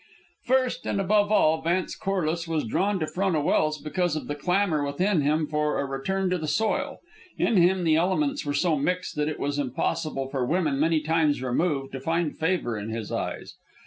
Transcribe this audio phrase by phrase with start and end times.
[0.45, 4.83] First, and above all, Vance Corliss was drawn to Frona Welse because of the clamor
[4.83, 7.01] within him for a return to the soil.
[7.37, 11.43] In him the elements were so mixed that it was impossible for women many times
[11.43, 13.53] removed to find favor in his eyes.